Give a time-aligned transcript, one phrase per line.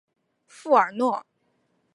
[0.47, 1.23] 富尔诺。